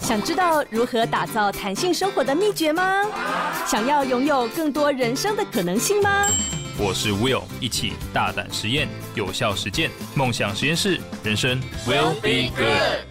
[0.00, 3.04] 想知道如何打造弹性生活的秘诀吗？
[3.66, 6.26] 想要拥有更多人生的可能性吗？
[6.78, 13.06] 我是 Will，一起大胆实验，有效实践，梦想实验室，人生 Will be good。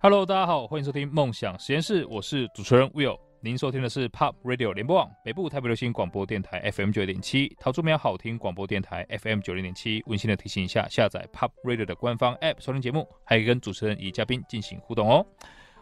[0.00, 3.18] Hello，大家好，欢迎收听梦想实验室，我是主持人 Will。
[3.40, 10.02] 您收听的是 Pop Radio 联播网北部台北流行广播电台 FM 九点七，桃竹苗好听广播电台 FM 九零点七。
[10.06, 15.24] 温馨的提醒一下，下载 Pop Radio 的官方 App 收听节目，还可以跟主持人与嘉宾进行互动哦。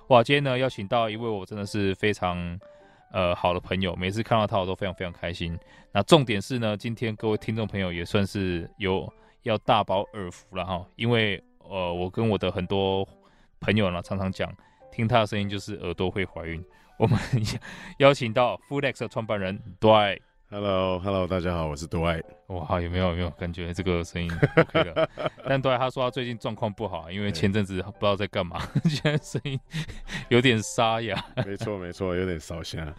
[0.09, 2.61] 哇，今天呢邀请到一位我真的是非常
[3.11, 5.59] 呃好的朋友，每次看到他我都非常非常开心。
[5.93, 9.11] 那重点是呢，今天各位听众朋友也算是有
[9.45, 13.09] 要大饱耳福了哈，因为呃我跟我的很多
[13.61, 14.55] 朋友呢常常讲，
[14.93, 16.63] 听他的声音就是耳朵会怀孕。
[16.99, 17.19] 我们
[17.99, 22.23] 邀请到 Foodex 的创办人 Dwight，Hello，Hello，大家好，我是 Dwight。
[22.47, 25.11] 哇，有没有有没有感觉这个声音 OK 的？
[25.47, 29.61] 但 Dwight 他说他最近状况不好，因为前阵子不知道在干嘛， 现在声音
[30.31, 31.23] 有点沙哑。
[31.45, 32.91] 没错没错，有点烧香。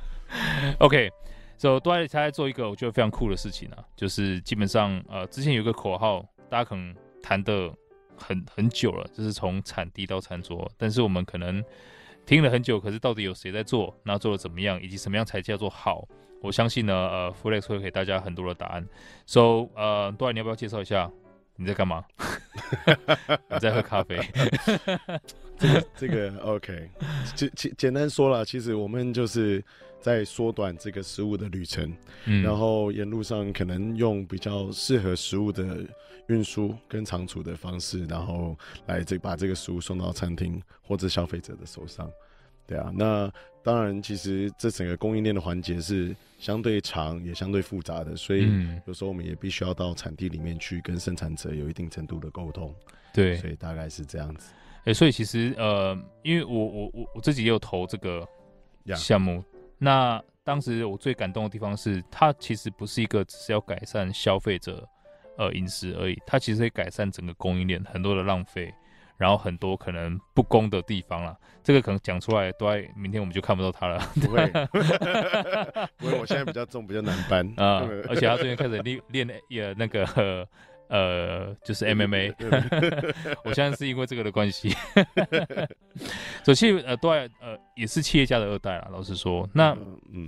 [0.77, 7.73] OK，So Dwight 他在做一个我觉得非常酷的事情啊，就是基本上呃之前有一个口号，大家可能谈的
[8.15, 11.63] 很很久了，就是从产地到餐桌，但是我们可能。
[12.27, 13.97] 听了很久，可是到底有谁在做？
[14.03, 14.79] 那做的怎么样？
[14.81, 16.05] 以及什么样才叫做好？
[16.41, 18.85] 我相信呢，呃富雷斯会给大家很多的答案。
[19.25, 21.09] So，呃，多尔，你要不要介绍一下
[21.55, 22.03] 你在干嘛？
[23.49, 24.19] 你在喝咖啡？
[25.57, 26.89] 这个这个 OK，
[27.33, 29.63] 简简简单说了，其实我们就是
[29.99, 31.93] 在缩短这个食物的旅程，
[32.25, 35.85] 嗯，然后沿路上可能用比较适合食物的
[36.27, 42.09] 运输跟仓储的方式，然后来这把这个食物送到餐厅或者消费者的手上。
[42.65, 43.31] 对啊，那
[43.63, 48.49] 当然，其实这整个供应链的环节是相对长也相对复杂的，所以
[48.85, 52.75] 有时候我们也必须要到产地里面去跟生产者有一定程度的沟通。
[53.13, 54.51] 对，所以大概是这样子。
[54.79, 58.27] 哎、欸，所以其实呃，因为我我我我自己也有投这个
[58.95, 59.41] 项目.
[59.77, 64.87] 那当时我最感动的地方是，它其实不是一个只是要改善消费者
[65.37, 68.73] 呃饮食而已，它其实会改善整个供应链很多的浪费。
[69.19, 73.97] 然后很多可能不公的地方啦，这个可能讲出来，都在明天我们就看不到它了。
[74.13, 74.45] 不会，
[75.97, 77.81] 不会，我现在比较重，比较难搬啊。
[78.07, 80.47] 而且他最近开始练练也那个
[80.89, 82.33] 呃，就是 MMA。
[83.43, 84.69] 我相信是因为这个的关系。
[86.43, 88.87] 所以其实呃，都在呃也是企业家的二代啦。
[88.91, 89.77] 老实说，那
[90.13, 90.27] 嗯，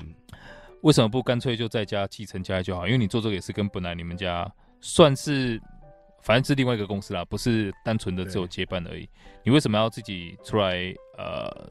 [0.82, 2.86] 为什么不干脆就在家继承家业就好？
[2.86, 5.62] 因为你做这个也是跟本来你们家算是。
[6.22, 9.08] 反正是另外一个公司啦，不是单纯的只有接班而已。
[9.42, 10.94] 你为什么要自己出来？
[11.18, 11.70] 呃，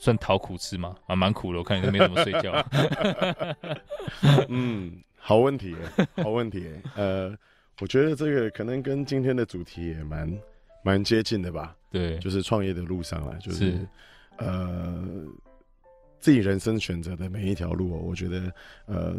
[0.00, 0.96] 算讨苦吃吗？
[1.06, 2.52] 啊，蛮苦的，我看你都没怎么睡觉。
[4.50, 5.76] 嗯，好问题，
[6.16, 6.68] 好问题。
[6.96, 7.32] 呃，
[7.80, 10.40] 我觉得这个可能跟今天的主题也蛮
[10.84, 11.76] 蛮接近的吧。
[11.90, 13.88] 对，就是创业的路上来，就是，是
[14.38, 15.04] 呃，
[16.20, 18.52] 自己人生选择的每一条路，我觉得
[18.86, 19.14] 呃。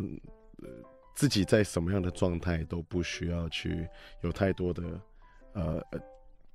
[1.15, 3.85] 自己在什么样的状态都不需要去
[4.21, 4.83] 有太多的
[5.51, 5.83] 呃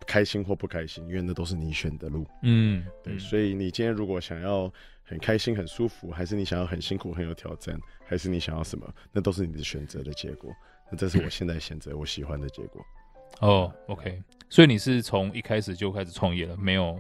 [0.07, 2.27] 开心或不开心，因为那都是你选的路。
[2.43, 3.13] 嗯，对。
[3.13, 4.73] 嗯、所以你今天如果想要
[5.03, 10.51] 很开心、很舒服，还是你想要很辛苦、很有挑战，还是你想要什么，那都是你的选择的结果。
[10.91, 12.85] 那这是我现在选择我喜欢的结果。
[13.41, 14.23] 哦，OK。
[14.49, 16.99] 所以你是从一开始就开始创业了，没有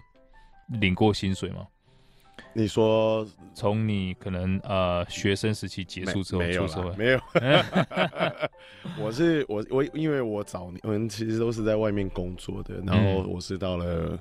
[0.80, 1.66] 领过薪水吗？
[2.52, 7.20] 你说从你可能呃学生时期结束之后出社会，没有，
[8.98, 14.18] 我是我我因为我早年我们其实都是在外面工作的，然后我是到了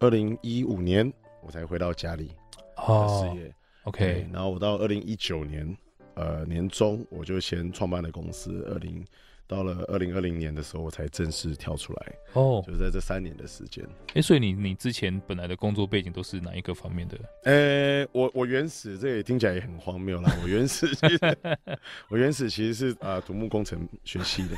[0.00, 2.32] 二零一五年我才回到家里
[2.76, 5.76] 哦事业，OK，然后我到二零一九年
[6.14, 9.04] 呃年中我就先创办了公司，二零。
[9.48, 13.84] 到了二零二零年的时候，我才正式跳出来哦，就是在这三年的时间。
[14.06, 17.18] 哎、欸，所以你你之前本来的工作背景都是哪一个方面的？
[17.44, 20.34] 呃、欸，我我原始这也听起来也很荒谬啦。
[20.42, 21.18] 我原始其实
[22.08, 24.56] 我原始其实是啊、呃、土木工程学系的。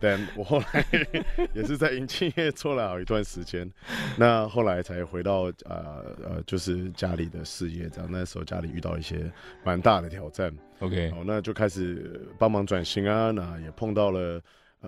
[0.00, 0.84] 但我后来
[1.54, 3.70] 也是在银企业做了好一段时间，
[4.16, 8.08] 那后来才回到呃呃，就是家里的事业这样。
[8.10, 9.30] 那时候家里遇到一些
[9.62, 14.40] 蛮大的挑战，OK，好，那就开始帮忙转型啊，那也碰到了。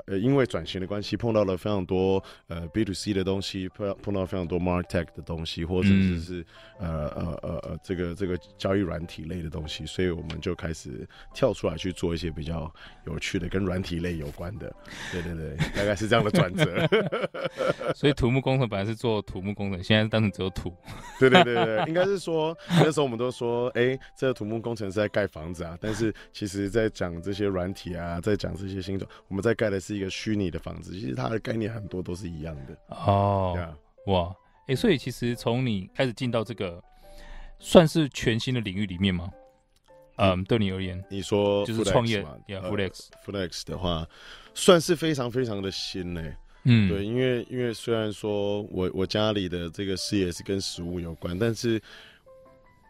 [0.06, 6.47] 呃，因为转型的关系，碰到了非常多呃 B to C 的东西，碰到碰到非常多 Martech 的东西，或者是是、
[6.81, 12.73] 嗯、呃呃呃呃这个这个交易软体类的东西，所以我们就开始跳出来去做一些比较
[13.05, 14.75] 有趣的跟软体类有关的。
[15.12, 16.89] 对对对，大概是这样的转折。
[17.94, 20.75] 所以土木工程本来是做土木工程，现在单纯只有土。
[21.21, 29.81] 对对对对，应该是说那时候我们都说，哎、欸，这个土木工程是在盖房子啊，但是其实在讲这些软体啊，在讲这些新种，我们在盖的。
[29.82, 33.76] 是一个虚拟的房子，其实它的概念很多都是一样的哦。
[34.06, 36.82] 哇，哎、欸，所以其实从你开始进到这个
[37.58, 39.29] 算是全新的领域里面吗？
[40.17, 44.06] 嗯，嗯对你而言，你说就是创业，Yeah，Flex，Flex 的话，
[44.55, 46.23] 算是非常非常的新呢。
[46.64, 51.81] 嗯，对，因为因为虽然说我我家里的这个事业是跟食物有关，但是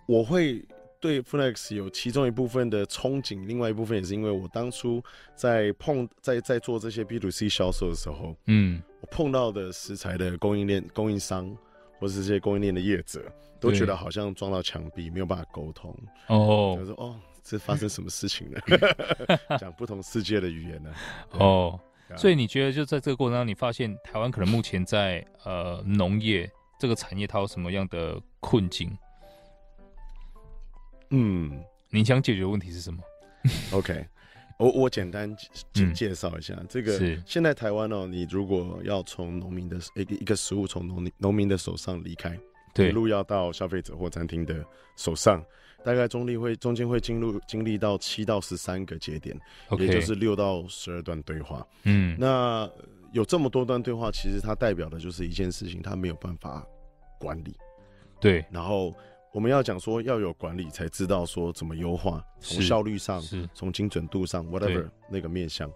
[0.07, 0.63] 我会
[1.03, 5.03] 对 Flex 有其中一部分的憧憬，另外一部分也是因为我当初
[5.35, 11.55] 在碰在在做这些 B to C 销售的时候，嗯，我碰到的食材的供应链供应商
[11.99, 13.21] 或是这些供应链的业者，
[13.59, 15.93] 都觉得好像撞到墙壁，没有办法沟通。
[16.29, 18.61] 哦，就说哦，这发生什么事情了？
[19.59, 20.95] 讲不同世界的语言呢？
[21.33, 21.81] 哦。
[22.15, 28.97] 所以你觉得就在这个过程当中，你发现台湾可能目前在呃农业这个产业，它有什么样的困境？
[31.13, 32.99] 嗯，你想解决问题是什么
[33.73, 34.05] ？OK，
[34.59, 35.33] 我我简单
[35.73, 36.99] 介介绍一下、嗯、这个。
[36.99, 42.37] 是现在台湾哦，你如果要从农民的一个一个食物从农农民的手上离开，
[42.75, 44.65] 对，一路要到消费者或餐厅的
[44.97, 45.45] 手上。
[45.85, 49.37] 大概中立会中间会经历经历到七到十三个节点
[49.69, 49.87] ，Okay.
[49.87, 51.67] 也就是六到十二段对话。
[51.83, 52.71] 嗯，那
[53.13, 56.65] 有这么多段对话，其实它代表的就是一件事情，它没有办法
[57.19, 57.57] 管理。
[58.21, 58.95] 对，然后
[59.33, 63.23] 我们要讲说要有管理，才知道说怎么优化，从效率上，
[63.55, 65.71] 从精准度上，whatever 那个面向。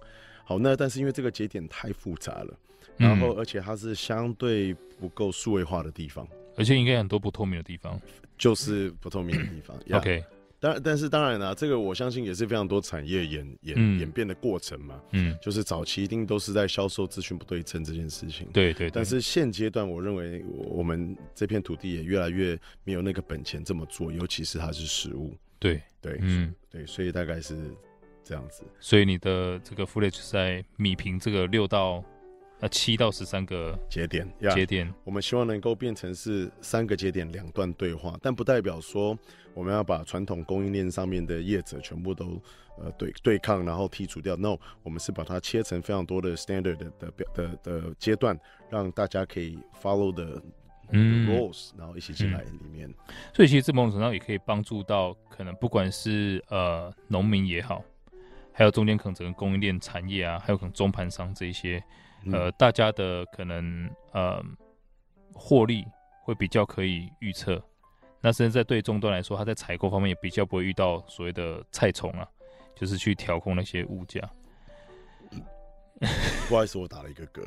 [0.44, 2.54] 好，那但是因为这个节点太复杂了，
[2.98, 6.28] 然后而且它是相对不够数位化的地方。
[6.56, 8.00] 而且应该很多不透明的地方，
[8.38, 9.78] 就是不透明的地方。
[9.86, 10.24] yeah, OK，
[10.58, 15.00] 当但是当然啦、啊，这个我相信也是非常多产业演演、嗯、演变的过程嘛。
[15.12, 18.48] 嗯，就是早期一定都是在销售资讯不对称这件事情。
[18.52, 18.90] 对对，对。
[18.90, 25.36] 但是现阶段，我认为我们这片土地也越来越没有那个本钱这么做，尤其是它是食物。
[25.58, 27.56] 对对，嗯对，所以大概是
[28.24, 28.64] 这样子。
[28.80, 32.04] 所以你的这个 Flex 在米平这个六到。
[32.58, 39.16] 那七到十三个节点，节点，我们希望能够变成是三个节点两段对话，但不代表说
[39.52, 42.40] 我们要把传统供应链上面的业者全部都
[42.78, 44.34] 呃对对抗，然后剔除掉。
[44.36, 48.38] No，我们是把它切成非常多的 standard 的的的的阶段，
[48.70, 50.42] 让大家可以 follow 的
[50.92, 52.88] 嗯 rules，然后一起进来里面。
[52.88, 57.84] 嗯、所以其实这某种程度上也可以帮助到可能不管是呃农民也好，
[58.50, 61.84] 还有中间可能整个供应链产业啊，还有可能中盘商这一些。
[62.32, 64.42] 呃，大家的可能呃
[65.32, 65.84] 获利
[66.24, 67.62] 会比较可以预测，
[68.20, 72.26] 那甚至在对终端来说，它在采购方面也比较不会遇到所谓的菜虫啊，
[72.74, 74.20] 就是去调控那些物价。
[76.48, 77.40] 不好意思，我打了一个嗝。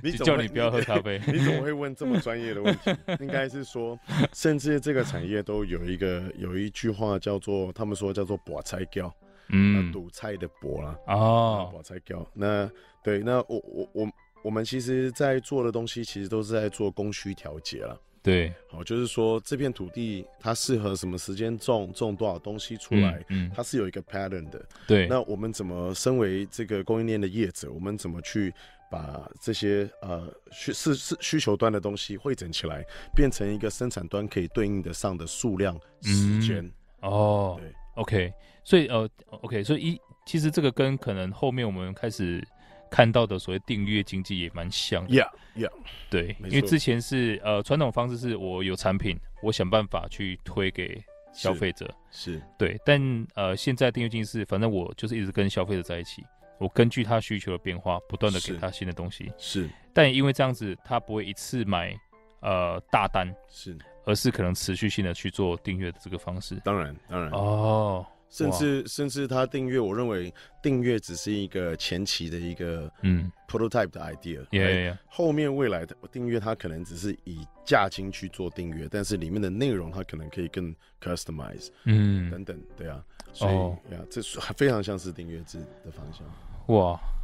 [0.02, 2.90] 你叫你不要喝咖啡， 你怎么会问这么专业的问题？
[3.20, 3.98] 应该是说，
[4.32, 9.14] 甚至这个产业都有一个有一句话叫做，他们说叫做“博菜教”。
[9.48, 12.26] 嗯，赌菜的博啦，哦，博菜教。
[12.32, 12.70] 那
[13.02, 14.12] 对，那我我我
[14.42, 18.00] 我们其实，在做的东西，其实都是在做供需调节了。
[18.22, 24.64] 对，好，就是说这片土地它适合什么时间种，种多少东西出来，嗯，嗯，它是有一个 pattern 的。
[24.86, 28.50] 对，那我们怎么身为这个供应链的业者，我们怎么去
[28.90, 32.82] 把这些呃需是是需求端的东西汇整起来，
[33.14, 36.70] 变成一个生产端可以对应得上的数量、时间？
[37.00, 38.32] 哦，对，OK。
[38.62, 39.06] 所以呃
[39.42, 42.42] ，OK，所以一其实这个跟可能后面我们开始
[42.90, 45.14] 看到的所谓订阅经济也蛮像的。
[45.14, 45.70] Yeah，Yeah，
[46.08, 50.98] 对，因为之前是呃传统方式是我有产品，我想办法去推给
[51.34, 56.22] 消费者，是，是对，但呃现在订阅经济是反正我就是一直跟消费者在一起，
[56.58, 61.94] 我根据他需求的变化，不断的给他新的东西，是，是但因为这样子他不会一次买
[62.40, 66.60] 呃大单，是，而是可能持续性的去做订阅的这个方式。
[66.64, 67.30] 当然，当然。
[67.32, 68.04] 哦。
[68.30, 73.30] 甚至甚至他订阅，我认为订阅只是一个前期的一个嗯。
[73.46, 83.00] prototype 的 idea，嗯，后面未来的订阅它可能只是以价金去做订阅，但是里面的内容它可能可以更 customize，嗯，等等，对啊，
[83.32, 83.54] 所以
[83.94, 86.26] 呀，哦，这是非常像是订阅制的方向。
[86.74, 86.98] 哇，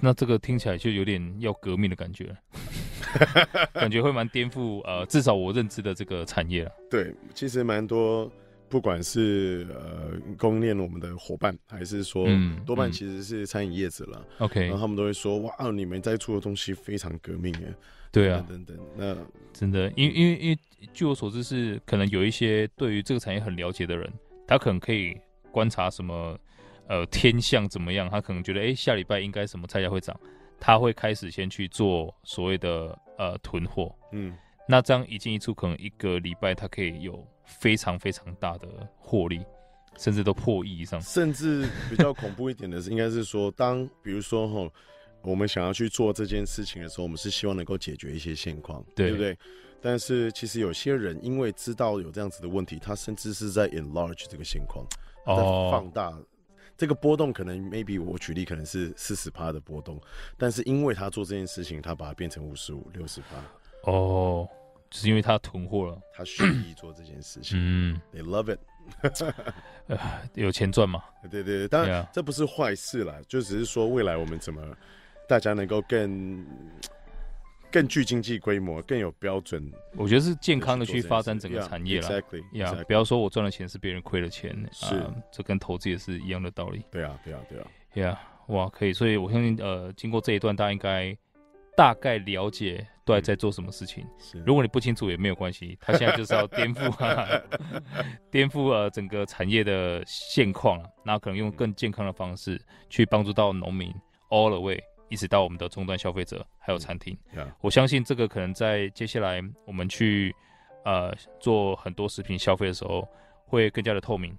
[0.00, 2.36] 那这个听起来就有点要革命的感觉，
[3.74, 6.72] 感觉会蛮颠覆呃，至少我认知的这个产业了。
[6.90, 8.30] 对，其实蛮多。
[8.68, 17.74] 不管是呃供应链我们的伙伴，还是说嗯多半其实是餐饮业者了，OK，、然后他们都会说哇，你们在做的东西非常革命耶，
[18.10, 19.14] 对啊，等等，那
[19.52, 20.58] 真的，因为因为因为
[20.94, 24.10] 据我所知是可能有一些对于这个产业很了解的人，
[24.48, 25.18] 他可能可以
[25.50, 26.34] 观察什么
[26.88, 30.18] 呃天象怎么样，他可能觉得哎、欸、下礼拜应该什么菜价会涨，
[30.60, 34.36] 他会开始先去做所谓的呃囤货，嗯，
[34.68, 37.26] 那这样一进一出，可能一个礼拜他可以有。
[37.44, 39.44] 非常非常大的获利，
[39.98, 40.98] 甚至都破亿以上。
[41.02, 44.72] 甚至比较恐怖一点的是，应该是说，当比如说哈，
[45.22, 49.36] 我们想要去做这件事情的时候，我们是希望能够解决一些现况，对，不对？
[49.82, 54.86] 但是其实有些人因为知道有这样子的问题，他甚至是在 enlarge 这个现况，
[55.26, 56.24] 在放大、oh.
[56.76, 57.32] 这个波动。
[57.32, 60.00] 可能 maybe 我举例可能是四十趴的波动，
[60.36, 63.90] 但是因为他做这件事情，他把它变成五十五、六十趴。
[63.90, 64.48] 哦，
[64.90, 67.58] 就是因为他囤货了，他蓄意做这件事情。
[67.58, 68.60] 嗯，They love it，
[69.88, 69.98] 呃，
[70.34, 71.02] 有钱赚嘛？
[71.30, 74.62] 对对对，当然这不是坏事啦，就只是说未来我们怎么
[75.28, 76.46] 大家能够更。
[77.72, 79.72] 更具经济规模，更有标准。
[79.96, 82.08] 我觉得是健康的去发展整个产业了。
[82.08, 86.84] Exactly，呀，不要说我赚了钱是别人亏了钱，是、呃，这跟投资也是一样的道理。
[86.90, 87.66] 对啊，对啊，对啊。
[87.94, 91.16] 呀，哇，可以，所以我相信，呃，经过这一段，大家应该
[91.74, 94.06] 大概了解都在做什么事情。
[94.18, 97.42] 是，如果你不清楚也没有关系，他现在就是要颠覆，
[98.30, 102.60] 颠覆呃整个产业的现况，然后可能用更健康的方式
[102.90, 103.90] 去帮助到农民
[104.28, 104.82] ，all the way。
[105.12, 107.46] 一直到我们的终端消费者，还有餐厅，yeah.
[107.60, 110.34] 我相信这个可能在接下来我们去
[110.86, 113.06] 呃做很多食品消费的时候，
[113.44, 114.34] 会更加的透明，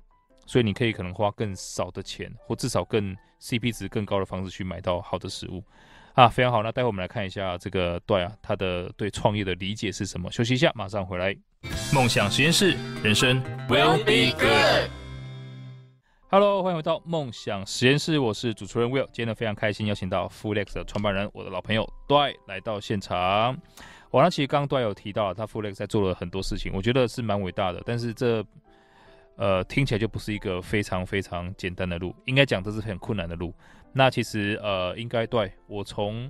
[0.48, 5.64] 所以你可以可能花更少的钱，或至少更 CP 值更高的方式去买到好的食物
[6.16, 6.64] 啊，非常好。
[6.64, 10.32] 那待会我们来看一下这个对啊，他的对创业的理解是什么？
[10.32, 11.38] 休息一下，马上回来。
[11.94, 13.40] 梦想实验室，人生
[13.70, 15.03] will be good。
[16.34, 19.06] Hello，欢迎回到梦想实验室，我是主持人 Will。
[19.12, 23.56] 今天呢非常开心，邀请到 Foodlex 的创办人，我的老朋友 Dwight 来到现场。
[24.10, 27.84] 我呢其实刚刚 Dwight 有提到，他 Foodlex 在做了很多事情，我觉得是蛮伟大的。
[27.86, 28.44] 但是这
[29.36, 33.54] 呃听起来就不是一个非常非常简单的路，应该讲这是很困难的路。
[33.92, 36.26] 那其实呃应该对我从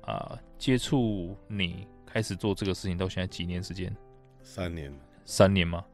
[0.00, 3.96] 啊、呃、接触你开始做这个事情到现在几年时间？
[4.42, 4.92] 三年。
[5.24, 5.84] 三年吗？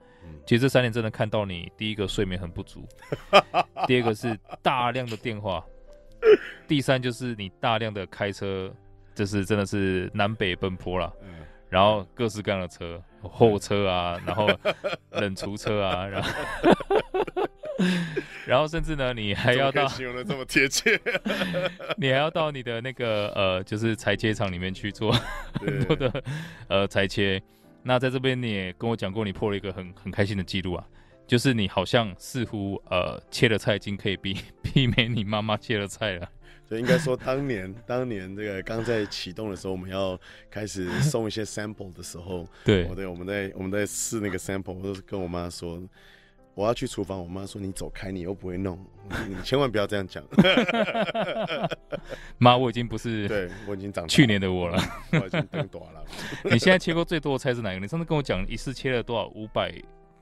[0.47, 2.87] 其实这三年真的看到你，第一个睡眠很不足，
[3.89, 5.65] 第二个是大量的电话，
[6.69, 8.71] 第三就是你大量的开车，
[9.15, 11.11] 就是真的是南北奔波了，
[11.71, 14.47] 然后各式各样的车，货车啊，然后
[15.13, 16.31] 冷橱车啊， 然后
[18.47, 21.01] 然后甚至呢，你还要到形容的这么贴切，
[21.97, 25.11] 你还要到你的那个呃，就是裁切厂里面去做
[25.59, 26.23] 很多的
[26.69, 27.43] 呃裁切。
[27.87, 30.85] 那在这边你也跟我讲过，你破了一个很很开心的记录啊，
[31.27, 36.29] 就是你好像似乎呃切的菜已经可以媲媲 美你妈妈切的菜了。
[36.67, 40.19] 所以应该说当年 当年这个刚在启动的时候，我们要
[40.51, 45.83] 开始送一些 sample 的时候， 对，我对，我们在我们在试那个 sample，我都是跟我妈说。
[46.55, 48.79] 我要去厨房，我妈说：“你走开，你又不会弄，
[49.29, 50.23] 你千万不要这样讲。
[52.39, 54.81] ”妈，我已经不是， 对我已经长去年的我了，
[55.13, 56.05] 我已经变大了。
[56.45, 57.81] 你现在切过最多的菜是哪一个？
[57.81, 59.27] 你上次跟我讲一次切了多少？
[59.29, 59.73] 五百。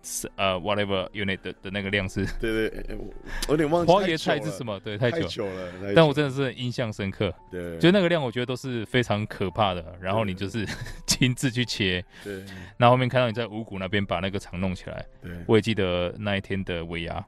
[0.02, 2.98] 是呃，whatever unit 的的那个量是，对对，
[3.46, 3.92] 我有点忘记。
[3.92, 4.78] 花椰菜是什么？
[4.80, 5.92] 对，太久，太久了。
[5.94, 7.32] 但我真的是印象深刻。
[7.50, 9.96] 对，就那个量，我觉得都是非常可怕的。
[10.00, 10.66] 然后你就是
[11.06, 12.04] 亲自去切。
[12.24, 12.42] 对。
[12.76, 15.06] 那后，后面看到你在五谷那边把那个厂弄起来。
[15.22, 15.30] 对。
[15.46, 17.24] 我也记得那一天的尾牙。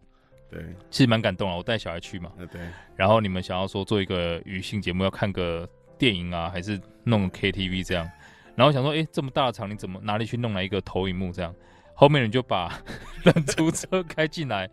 [0.50, 0.60] 对。
[0.90, 2.32] 其实蛮感动啊，我带小孩去嘛。
[2.50, 2.60] 对。
[2.96, 8.10] 然后你们想要说做一个余兴节目，要看个电影啊，还是弄 KTV 这样？
[8.56, 11.54] 然后想说，哎，这么大的厂，你怎么哪里去弄来一个投影幕这样？
[11.94, 12.68] 后面人就把
[13.24, 14.68] 冷橱车开进来，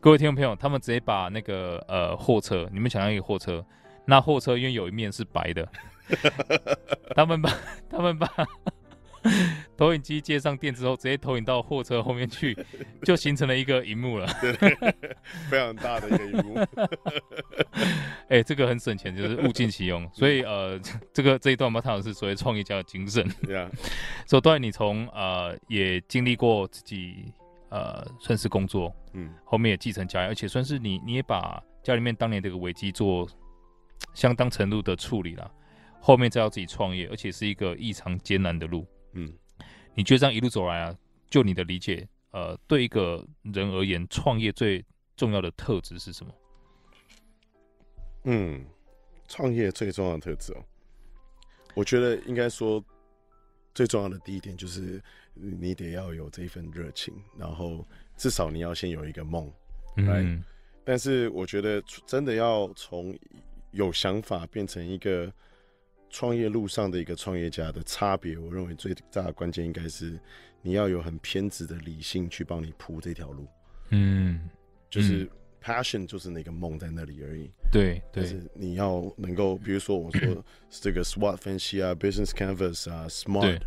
[0.00, 3.64] 各位听众朋友，他们直接把那个呃货车，你们想象一个货车，
[4.06, 5.68] 那货车因为有一面是白的，
[7.14, 7.52] 他们把
[7.88, 8.28] 他们把。
[9.82, 12.56] 投影机接上电之后，直接投影到货车后面去，
[13.02, 14.32] 就形成了一个荧幕了。
[14.40, 14.52] 对，
[15.50, 16.54] 非常大的一个荧幕。
[18.30, 20.08] 哎、欸，这个很省钱，就是物尽其用。
[20.12, 20.80] 所以呃，
[21.12, 23.28] 这个这一段我们谈的是所谓创业家的精神。
[23.42, 23.68] 对啊。
[24.24, 27.34] 所以，你从呃也经历过自己
[27.68, 33.28] 呃算是工作，嗯，后面也继承家业，而且算是你你也把家里面当年这个危机做
[34.14, 35.50] 相当程度的处理了，
[36.00, 38.86] 后面再要自己创业，而且是一个异常艰难的路。
[39.14, 39.30] 嗯，
[39.94, 44.82] 你觉得这样一路走来啊，就你的理解，呃，对一个人而言，创业最
[45.16, 46.34] 重要的特质是什么？
[48.24, 48.64] 嗯，
[49.28, 50.64] 创业最重要的特质哦，
[51.74, 52.82] 我觉得应该说
[53.74, 55.02] 最重要的第一点就是
[55.34, 59.52] 你得要有这一份热情，然后至少你要先有一个梦，
[59.96, 60.42] 嗯，right?
[60.84, 63.14] 但是我觉得真的要从
[63.72, 65.30] 有想法变成一个。
[66.12, 70.20] 创业路上的一个创业家的差别，我认为最大的关键应该是
[70.60, 73.48] 你要有很偏执的理性去帮你铺这条路。
[73.88, 74.48] 嗯，
[74.90, 75.28] 就是
[75.62, 77.50] passion 就是那个梦在那里而已。
[77.72, 78.22] 对，对。
[78.22, 83.62] 就是你要能够，比如说我说这个 SWOT 分析啊，Business Canvas 啊，Smart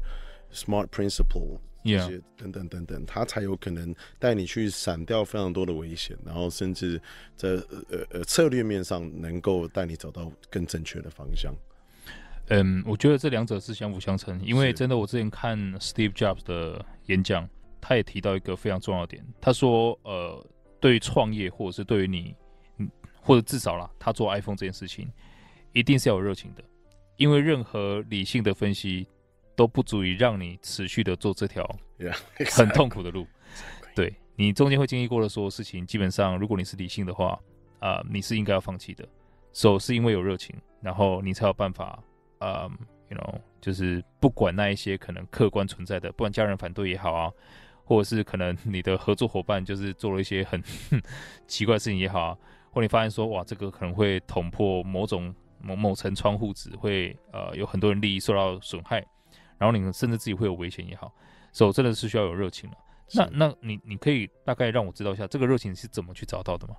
[0.54, 7.02] Smart Principle 这些等等等等，他才有可能带你去闪掉非常多的危险，然后甚至
[7.36, 7.50] 在
[7.90, 11.54] 呃呃策略面上能够带你找到更正确的方向。
[12.50, 17.50] 嗯，我觉得这两者是相辅相成，因为真的，我之前看 Steve Jobs 的演讲，
[17.82, 20.46] 他也提到一个非常重要的点，他说，呃，
[20.80, 22.36] 对于创业或者是对于你，
[22.78, 22.88] 嗯，
[23.20, 25.12] 或者至少啦，他做 iPhone 这件事情，
[25.74, 26.64] 一定是要有热情的，
[27.18, 29.08] 因为任何理性的分析
[29.56, 31.68] 都不足以让你持续的做这条
[32.52, 33.26] 很痛苦的路。
[33.96, 37.40] 对，你中间会经历过的所有事情，基本上如果你是理性的话，
[37.80, 39.04] 啊、呃，你是应该要放弃的。
[39.52, 42.04] 首是因为有热情，然后你才有办法。
[42.40, 47.32] 嗯、um,，you know，就是不管那一些可能客观存在的，不管家人反对也好啊，
[47.84, 50.62] 或者是可能你的合作伙伴就是做了一些很
[51.48, 52.38] 奇怪的事情也好啊，
[52.72, 59.06] 或你发现说哇，这个可能会捅破某种某某层窗户纸，会呃有很多人利益受到损害，
[59.58, 61.14] 然后你甚至自己会有危险也好，
[61.52, 62.78] 所以真的是需要有热情了。
[63.14, 66.76] 那那你你可以大概让我知道一下这个热情是怎么去找到的吗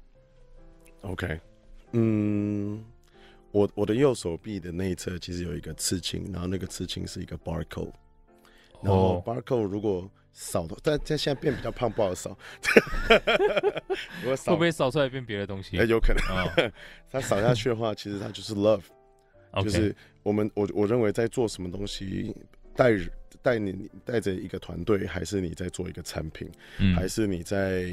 [1.02, 1.40] ？OK，
[1.92, 2.84] 嗯。
[3.56, 7.90] 我我的右手臂的内侧其实有一个刺青，然后那个刺青是一个 barcode，
[8.82, 12.36] 然后 barcode 如果扫的，但但现在变比较胖，不好扫。
[14.20, 15.78] 如果扫会不会扫出来变别的东西？
[15.78, 16.22] 欸、有可能。
[16.36, 16.72] 哦、
[17.10, 18.82] 它扫下去的话，其实它就是 love.
[19.62, 22.36] 就是我们我我认为在做什么东西
[22.74, 22.90] 带
[23.46, 26.50] 带你带着一个团队，还是你在做一个产品，
[26.80, 27.84] 嗯、还是你在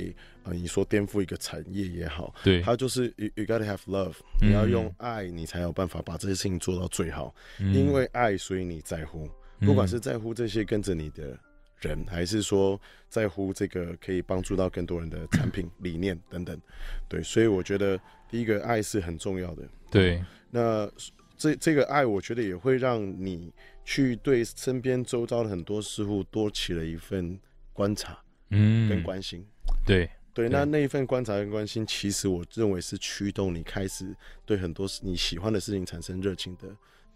[0.42, 0.54] 啊、呃？
[0.54, 7.36] 你说颠覆一个产业也好，对，它就是 you, you gotta have love，、嗯、你要用爱，你才有办法把这些事情做到最好。
[7.60, 9.30] 嗯、因为爱，所以你在乎，
[9.60, 11.38] 不管是在乎这些跟着你的
[11.82, 16.60] 人、嗯，还是说在乎这个可以帮助到更多人的产品理念等等。
[17.08, 19.62] 对，所以我觉得第一个爱是很重要的。
[19.92, 20.20] 对，
[20.50, 20.92] 那
[21.38, 23.54] 这这个爱，我觉得也会让你。
[23.86, 27.40] 去对身边周遭的很多事物多起了一份
[27.74, 28.18] 观察，
[28.50, 36.68] 嗯，跟关心，嗯、对对，那那一份观察跟关心，其实我认为是驱动你开始对很多你喜欢的事情产生热情的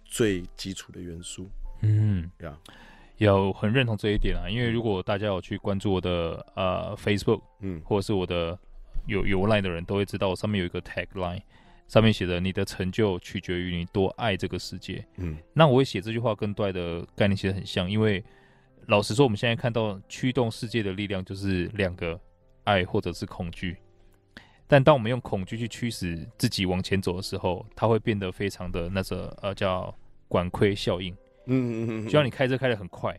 [0.05, 1.49] 最基础的元素。
[1.81, 2.57] 嗯，呀，
[3.17, 8.57] 有很认同这一点啊，因为如果大家有去关注我的呃 Facebook，嗯，或者是我的
[9.07, 11.41] 有有 Line 的人都会知道，我上面有一个 Tagline。
[11.87, 15.05] 上面写的“你的成就取决于你多爱这个世界”。
[15.17, 18.23] 嗯，那我会写这句话跟对的概念其实很像，因为
[18.87, 22.19] 老实说，我们现在看到驱动世界的力量就是两个：
[22.65, 23.77] 爱或者是恐惧。
[24.67, 29.93] 但当我们用恐惧去驱使自己往前走的时候，它会变得非常的那个呃叫
[30.27, 31.13] 管窥效应。
[31.45, 33.17] 嗯嗯嗯，就像你开车开得很快，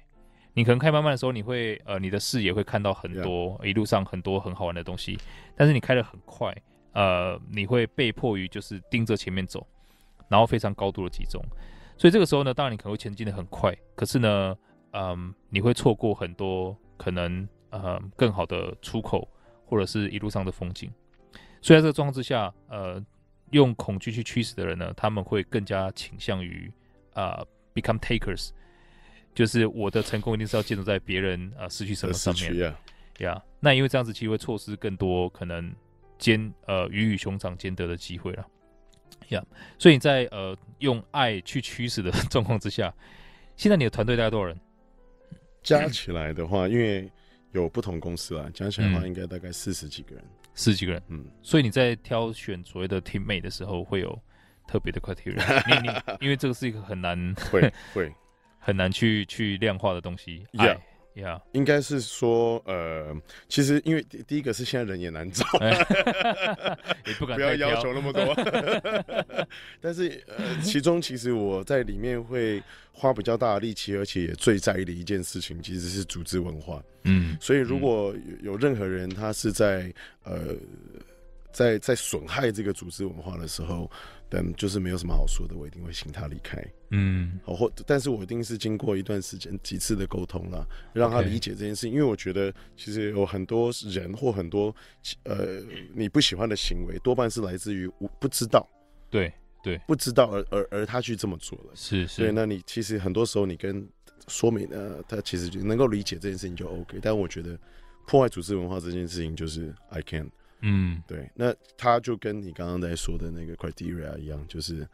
[0.53, 5.19] 你可能开慢慢的时候，你会呃你的视野会看到很多一路上很多很好玩的东西，
[5.57, 6.55] 但是你开得很快。
[6.93, 9.67] 呃，你会被迫于就是盯着前面走，
[10.29, 11.41] 然后非常高度的集中，
[11.97, 14.57] 所以这个时候呢，当然你可能会前进的很快，可是呢，
[14.93, 19.29] 嗯，你会错过很多可能呃更好的出口
[19.67, 20.91] 或者是一路上的风景。
[21.61, 23.01] 所以在这个状况之下，呃，
[23.51, 26.73] 用恐惧去驱使的人呢，他们会更加倾向于
[27.13, 28.51] 啊、呃、become takers，
[29.35, 32.57] 就是我的成功一定是要建筑在别人啊、呃、失去什么上面。
[32.59, 32.77] 呀
[33.19, 33.43] ，yeah.
[33.61, 35.73] 那因为这样子其实会错失更多可能。
[36.19, 38.47] 兼呃鱼与熊掌兼得的机会了，
[39.29, 39.45] 呀、yeah.，
[39.79, 42.93] 所以你在呃用爱去驱使的 状况之下，
[43.57, 44.59] 现在你的团队大概多少人？
[45.63, 47.11] 加起来的话，因为
[47.53, 51.25] 有不同公司啊，加起来的话应该大概四十几个人，四十几个人，嗯。
[51.43, 54.19] 所以你在挑选所谓的 teammate 的时候，会有
[54.67, 58.13] 特别的 criteria，你你 因为这个是一个很难会会
[58.59, 60.67] 很难去去量化的东西，爱。
[60.67, 60.79] Yeah.
[61.19, 61.41] Yeah.
[61.51, 63.13] 应该是说，呃，
[63.49, 65.45] 其实因为第第一个是现在人也难找，
[67.05, 68.33] 也不敢不要要求那么多。
[69.83, 76.81] 但是呃，其中其实我在里面会花比较大的力气，而且也最在意的一件事情，其实是组织文化。
[77.03, 80.55] 嗯，所以如果有任何人他是在呃。
[81.51, 83.91] 在在损害这个组织文化的时候，
[84.29, 86.63] 但就是没有什么好说的，我一定会请他离开。
[86.91, 91.87] 嗯，好，或但是我一定是经过一段时间几次的沟通了，让他理解这件事。
[91.87, 91.91] Okay.
[91.91, 94.75] 因为我觉得其实有很多人或很多
[95.25, 95.61] 呃
[95.95, 98.69] 你不喜欢的行为，多半是来自于我不知道。
[99.11, 101.71] 对对，不知道而而而他去这么做了。
[101.75, 102.23] 是是。
[102.23, 103.87] 对，那你其实很多时候你跟
[104.27, 106.99] 说明呢，他其实就能够理解这件事情就 OK。
[107.01, 107.59] 但我觉得
[108.07, 110.31] 破坏组织文化这件事情就是 I can't。
[110.61, 114.87] 嗯，对，那他就跟你刚刚在说的那个 criteria 一样，就是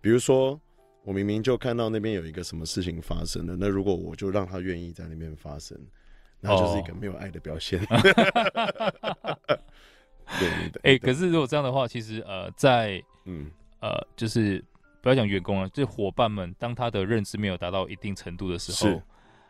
[0.00, 0.60] 比如说
[1.02, 5.78] 我明明就看到那边有一个什么事情发生了，那如果我就让他愿意在那边发生，
[6.40, 7.78] 那就是一个没有爱的表现。
[7.84, 8.00] Oh.
[10.40, 13.50] 对，哎、欸，可是如果这样的话，其实呃，在嗯
[13.80, 14.64] 呃，就是
[15.02, 19.02] 不要讲员工了，就是伙伴们，当他的认知没有达到一定程度的时候，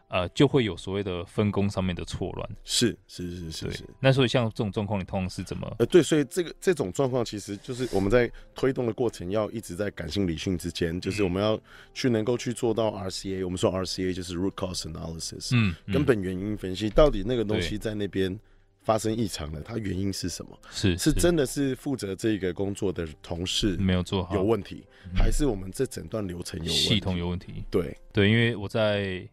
[0.08, 2.48] 呃，就会有所谓的分工上面的错乱。
[2.62, 3.84] 是是是是是。
[3.98, 5.74] 那所以像这种状况，你通常是怎么？
[5.78, 11.58] 呃，对，所以这个这种状况其实就是我们在推动的过程，要一直在感性理性之间，就是我们要
[11.92, 13.44] 去能够去做到 RCA。
[13.44, 18.38] 我们说 RCA 就是 root cause analysis，嗯，根本原因分析，到底那个东西在那边
[18.82, 20.56] 发生异常了，它原因是什么？
[20.70, 27.64] 是是真的是负责这个工作的同事没有做好，有问题，还是我们这整段流程有系统有问题？
[27.68, 29.26] 对对，因为我在。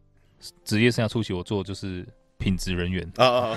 [0.63, 3.09] 职业生涯初期，我做的就是品质人员。
[3.15, 3.55] 啊，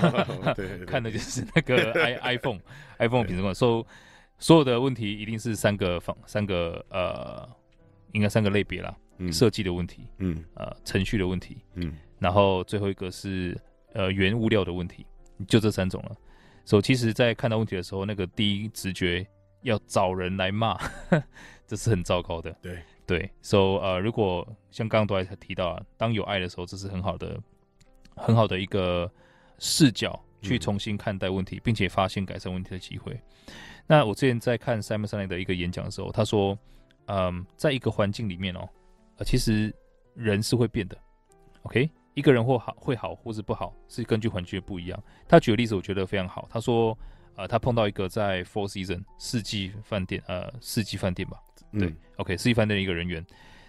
[0.54, 2.60] 对，看的就是那个 i iPhone
[2.98, 3.86] iPhone 品质管，所
[4.38, 7.48] 所有的问题一定是三个方三个呃，
[8.12, 8.94] 应该三个类别啦，
[9.32, 13.58] 设计的问题，嗯，呃，程序的问题，嗯，然后最后一个是
[13.92, 15.06] 呃原物料的问题，
[15.48, 16.12] 就这三种了。
[16.66, 19.26] 所以其实，在看到问题的时候，那个第一直觉
[19.62, 20.78] 要找人来骂，
[21.66, 22.78] 这是很糟糕的，对。
[23.06, 27.38] 对，so 呃，如果像刚刚都还提到啊，当有爱的时候，这是很好的、
[28.16, 29.10] 很好的一个
[29.58, 33.20] 视角去重新看待问题，嗯、并且发现改善问题的机会。
[33.86, 36.58] 那我之前在看 Simon Sinek 的一个演讲的时候，他说，
[37.06, 38.66] 嗯，在一个环境里面哦，
[39.18, 39.74] 呃，其实
[40.14, 40.96] 人是会变的。
[41.64, 45.02] OK，一个人或好会好或是不好，是根据环境不一样。
[45.28, 46.96] 他举的例子我觉得非常好，他说，
[47.36, 51.38] 呃，他碰到一个在 Four Seasons 四季饭店，呃，四季饭店吧。
[51.78, 53.24] 对、嗯、，OK，四季饭店的一个人员，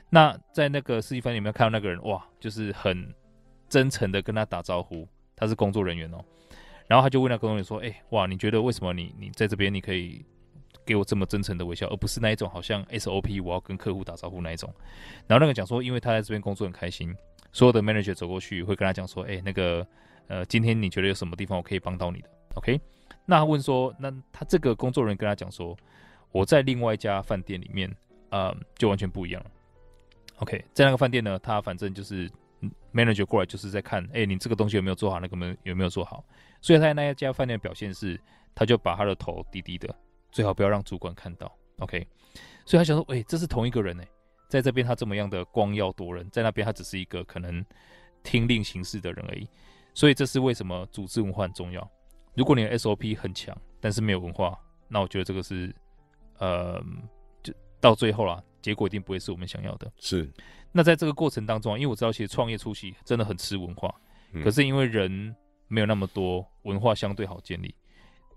[0.09, 3.13] 那在那个四季饭店里面看到那个人，哇，就是很
[3.67, 6.23] 真诚的跟他打招呼，他是工作人员哦，
[6.87, 10.23] 然后他就问那工作人员说，哎、欸，哇，你觉得为什么你你在这边你可以
[10.85, 14.73] 给我这么真诚的微笑，而不是那一种好像 SOP 我要跟客户打招呼那一种？
[15.27, 17.13] 然后那个讲说，因为他在这边工作很开心，
[17.51, 19.85] 所有的 manager 走过去会跟他讲说，哎、欸，那个
[20.27, 22.79] 呃，今天你觉得有什么地方我可以帮到你的？OK，
[23.25, 25.75] 那他问说，那他这个工作人员跟他讲说。
[26.35, 27.89] 我在另外一家饭店里面，
[28.29, 29.51] 呃，就完全不一样了。
[30.39, 32.29] OK，在那个饭店呢，他反正就是
[32.93, 36.25] manager 过来就是在看，哎、你这个东西有没有做好，那个没有没有做好。
[36.59, 38.19] 所以他在那一家饭店的表现是，
[38.53, 39.95] 他就把他的头低低的，
[40.29, 41.49] 最好不要让主管看到。
[41.79, 42.05] OK，
[42.65, 44.03] 所以他想说，哎、这是同一个人呢，
[44.49, 47.65] 在这边他这么样的光耀夺人，在那边他只是一个可能
[48.23, 49.47] 听令行事的人而已。
[49.93, 51.89] 所以这是为什么组织文化很重要。
[52.33, 55.73] 如果你的 SOP 很强，但是没有文化，那我觉得这个是。
[56.39, 56.83] 呃，
[57.43, 59.91] 就到最后啦，结果一定不会是我们想要的。
[59.97, 60.31] 是，
[60.71, 63.93] 那在这个过程当中，因为我知道其实创业初期真的很吃文化，
[64.33, 65.35] 嗯、可是因为人
[65.67, 67.73] 没有那么多，文化相对好建立。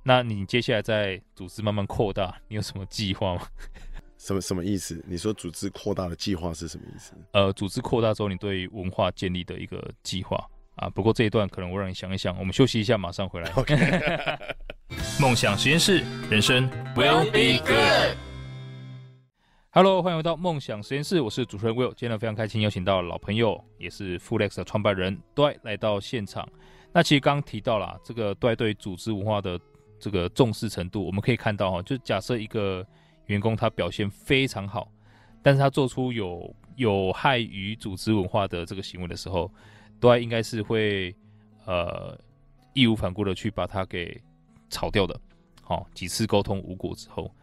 [0.04, 3.46] 那你接下来在组织慢慢扩大，你有什么计划吗？
[4.16, 5.04] 什么什么意思？
[5.06, 7.12] 你说组织扩大的计划是什么意思？
[7.32, 10.44] 呃，组织扩大之后，你对文化建立的一个计划
[10.78, 10.90] 啊。
[10.90, 13.52] 不过这一段可能我让你想一想，我们休息一下，马上回来。
[15.20, 18.16] 梦想实验室，人生 will be good。
[19.70, 21.92] Hello，欢迎回到梦想实验室，我是主持人 Will。
[21.94, 26.48] 今天非常开心，邀请到老朋友，也是 Fullex 的创办人 Dwight 来到现场。
[26.92, 29.60] 那其实刚刚提到了这个 Dwight 对组织文化的
[30.00, 32.84] 这个重视程度，我们可以看到哈，就假设一个
[33.26, 34.90] 员工他表现非常好，
[35.42, 39.52] 但是他做出有有害于组织文化的这个行为的时候
[40.00, 41.14] ，Dwight 应该是会
[41.66, 42.18] 呃
[42.72, 44.20] 义无反顾的去把它给。
[44.70, 45.18] 炒掉的，
[45.62, 47.34] 好、哦、几次沟通无果之后，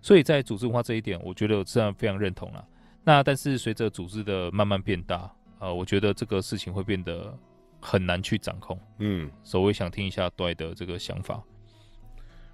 [0.00, 2.64] 所以在组织文化这一点，我觉得我自然非常认同了。
[3.02, 7.36] 那但是随着组织的慢慢变大，呃，我觉得这个事情会变得
[7.80, 8.78] 很难去掌控。
[8.98, 11.42] 嗯，所以我想听一下 Dwight 的这个想法。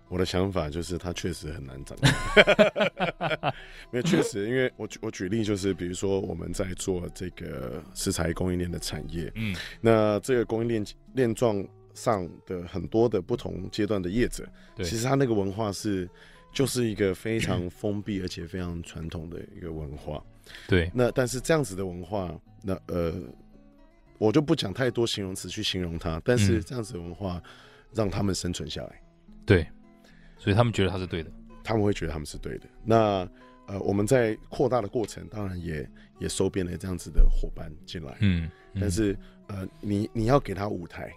[0.08, 3.52] 我的想法就是，它确实很难掌控。
[3.90, 11.66] 没有，确实，因为我举我举例就是，比如说我们在做这个食材供应链的产业，嗯，那这个供应链链状。
[11.96, 16.10] 上的很多的不同阶段的业者，对其实他那个文化是
[16.52, 20.20] 就是一个非常封闭而且非常传统的一个文化。
[20.66, 23.14] 对，那但是这样子的文化，那呃，
[24.18, 27.40] 我就不讲太多形容词去形容它，但是这样子的文化
[27.92, 29.00] 让他们生存下来。
[29.46, 29.64] 对，
[30.38, 31.30] 所以他们觉得他是对的，
[31.62, 32.66] 他们会觉得他们是对的。
[32.84, 33.28] 那
[33.66, 38.16] 呃，我们在扩大的过程，当然也也收编了这样子的伙伴进来。
[38.20, 39.16] 嗯，嗯但是
[39.46, 41.12] 呃，你你要给他舞台。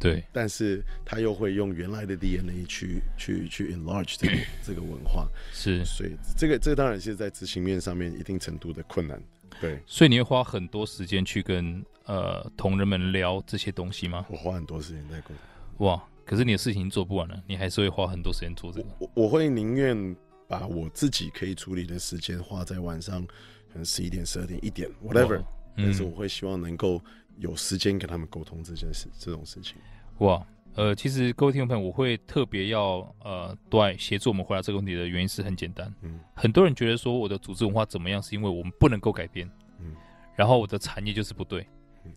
[0.00, 4.34] 对，但是他又会用原来的 DNA 去去去 enlarge 这个
[4.66, 9.22] 这个文化，是，所以这个这个当然是在执行面上面一定程度的困难。
[9.60, 14.26] 对，所以你会花很多时间去跟呃同仁们聊这些东西吗？
[14.28, 15.86] 我花很多时间在沟通。
[15.86, 18.88] 哇，可是你的事情做不完了，你还是会花很多时间做这个。
[18.98, 20.16] 我我会宁愿
[20.48, 25.38] 把我自己可以处理的时间花在晚上，可能十一点、十二点、一点，whatever。
[25.76, 27.00] 嗯，但是我会希望能够。
[27.38, 29.76] 有时间跟他们沟通这件事，这种事情，
[30.18, 39.96] 哇，呃，其实各位听众朋友，我会特别要呃，对协助我们回答这个问题的原因是很简单，嗯，很多人觉得说我的组织文化怎么样，是因为我们不能够改变，嗯，
[40.36, 41.66] 然后我的产业就是不对，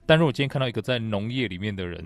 [0.06, 2.06] 但如果今天看到一个在农业里面的人，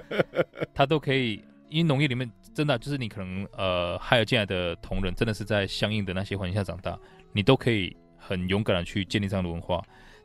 [0.74, 6.98] 他都可以，因为农业里面真的就是你可能呃，还有进来的同仁，真的是在相应的那些环境下长大，
[7.32, 9.82] 你都可以很勇敢的去建立这样的文化，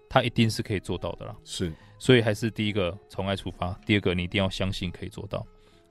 [0.09, 1.35] 他一定是可以做到的啦。
[1.43, 5.45] 是，所以还是第一个从爱出发，第二个你一定要相信可以做到。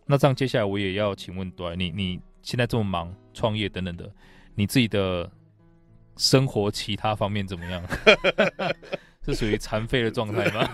[0.05, 4.11] 那这样接下来我也要请问，对，你你现在这么忙，创业等等的，
[4.55, 5.31] 你自己的
[6.17, 7.83] 生活其他方面怎么样？
[9.27, 10.69] 是属于残废的状态吗？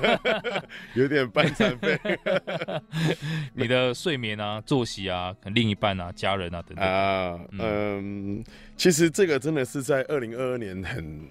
[0.95, 1.99] 有点半残废。
[3.55, 8.45] 你的睡眠啊、作息啊、可能另一半啊、家人啊等等啊，嗯，
[8.77, 11.29] 其实这个真的是在二零二二年很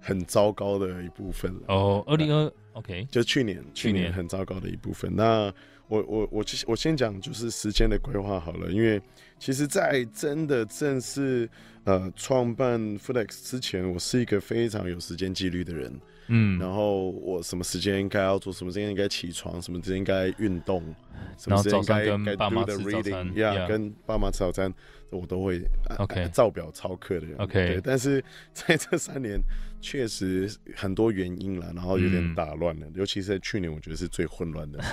[0.00, 1.60] 很糟糕的一部分了。
[1.68, 5.14] 哦，二零二 OK，就去年，去年很糟糕的一部分。
[5.14, 5.52] 那
[5.88, 9.00] 我我我我先讲就是时间的规划好了，因为
[9.38, 11.48] 其实，在真的正式
[11.84, 15.98] 呃创办 Foodex 之前，我是一个非常有时间纪律的人。
[16.30, 20.94] 嗯，然后我什么时间应该要做，什么时间应该起床，什么时间应该运动，
[21.38, 24.70] 什么时间该该 do the reading，yeah，跟爸妈吃早餐，
[25.08, 25.62] 我都会
[25.96, 27.34] OK 照表操课的人。
[27.38, 28.22] OK，对但是
[28.52, 29.40] 在这三年。
[29.80, 34.88] 确实很多原因了，然后有点打乱了，嗯、尤其是在去年，我觉得是最混乱的时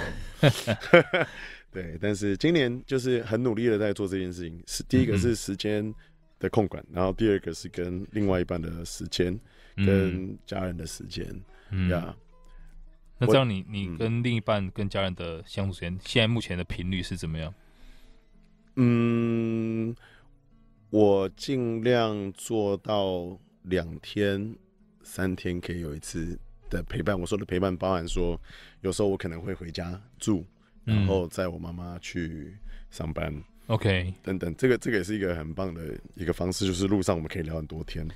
[0.70, 0.76] 候。
[1.72, 4.64] 对，但是今年就是很努力的在做这件事情。
[4.68, 5.94] 是第一个是时间
[6.40, 9.40] 的控管，然后第二个是跟另外一半的时间，
[9.76, 11.26] 跟家人的时间。
[11.72, 11.90] 嗯，
[13.18, 17.54] 那这样你你跟另一半跟家人的相处时间，嗯、现在目前的频率是怎么样？
[18.76, 19.96] 嗯，
[20.90, 24.56] 我尽量做到两天。
[25.08, 26.36] 三天可以有一次
[26.68, 28.42] 的陪伴，我说的陪伴包含说，
[28.82, 30.44] 有时候我可能会回家住，
[30.86, 32.56] 然后载我妈妈去
[32.92, 33.34] 上班
[33.68, 35.82] ，OK，等等，这个这个也是一个很棒的
[36.14, 38.08] 一个方式，就是路上我们可以聊很多天。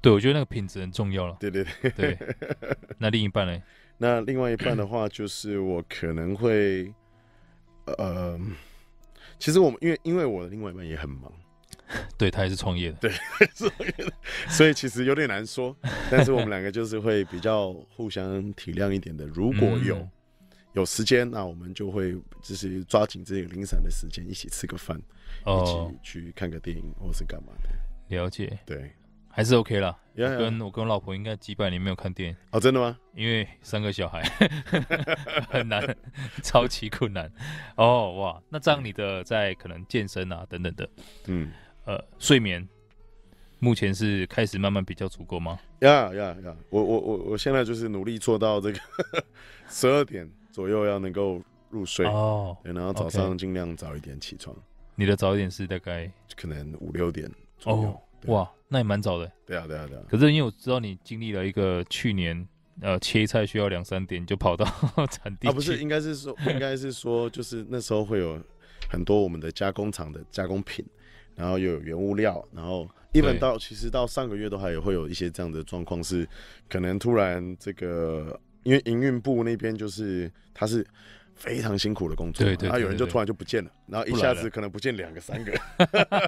[0.00, 1.36] 对，我觉得那个品质很重要了。
[1.38, 2.18] 对对对对。
[2.98, 3.62] 那另一半呢？
[3.98, 6.92] 那另外一半的话，就是我可能会，
[7.84, 8.36] 呃，
[9.38, 11.32] 其实我们因为因为我的另外一半也很忙。
[12.16, 13.12] 对，他也是创业的，对，
[13.54, 14.12] 创业的，
[14.48, 15.76] 所以其实有点难说。
[16.10, 19.26] 但是我们两个就是会比较互相体谅一点的。
[19.26, 20.10] 如果有、嗯、
[20.72, 25.00] 有时间，那我们就会就是抓紧这个零散的时间，一起吃个饭，
[25.44, 28.16] 哦、一起去看个电影，或是干嘛的。
[28.16, 28.92] 了解，对，
[29.28, 29.98] 还是 OK 啦。
[30.14, 30.34] Yeah, yeah.
[30.34, 32.98] 我跟我跟我老婆应该几百年没有看电影哦，真的吗？
[33.14, 34.22] 因为三个小孩
[35.48, 35.96] 很难，
[36.42, 37.32] 超级困难。
[37.76, 40.88] 哦哇，那这样你的在可能健身啊等等的，
[41.26, 41.50] 嗯。
[41.84, 42.68] 呃，睡眠
[43.58, 45.58] 目前是开始慢慢比较足够吗？
[45.80, 46.56] 呀呀呀！
[46.70, 48.78] 我我我我现在就是努力做到这个
[49.68, 54.54] 十二点左右要能够入睡哦，对，然后早上尽量早一点起床。
[54.94, 57.82] 你的早一点是大概可能五六点左右。
[57.82, 59.32] 哦，哇，那也蛮早的。
[59.46, 60.02] 对啊，对啊，对啊。
[60.08, 62.46] 可是因为我知道你经历了一个去年
[62.80, 64.64] 呃切菜需要两三点就跑到
[65.10, 68.38] 产地啊，不是，应该是说 应该是说就是那时候会有
[68.90, 70.84] 很多我们的加工厂的加工品。
[71.34, 76.28] 然后又有原物料，然后一本到其实到上个月都还有会有一些这样的状况，是
[76.68, 80.86] 可能突然这个，因为营运部那边就是他是
[81.34, 85.52] 非常辛苦的工作，对对，然后有人就突然就不见了，然后一下子可能不见两个三个，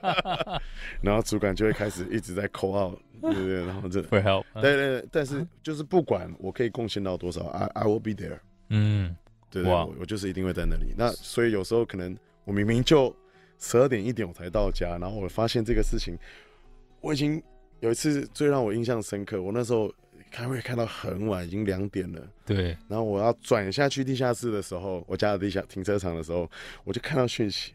[1.01, 9.15] 然后主管就会开始一直在 call out，对对对，然后这 会 help，对对，但是就是不管我可以贡献到多少，I I will be there，嗯，
[9.51, 13.15] 对对，我我就是一定会在那里，那所以有时候可能我明明就。
[13.57, 16.19] 十二点一点我才到家，然后我发现这个事情，
[17.01, 17.43] 我已经
[17.81, 19.41] 有一次最让我印象深刻。
[19.41, 19.91] 我那时候
[20.35, 22.21] 开会开到很晚，已经两点了。
[22.45, 22.77] 对。
[22.89, 26.51] 然后我要转下去地下室的时候，我家的地下停车场的时候，
[26.83, 27.73] 我就看到讯息。